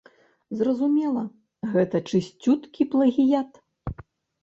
Зразумела, 0.61 1.23
гэта 1.75 2.03
чысцюткі 2.09 2.91
плагіят. 2.97 3.65